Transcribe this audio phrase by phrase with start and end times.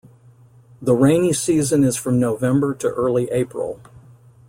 [0.81, 3.79] The rainy season is from November to early April.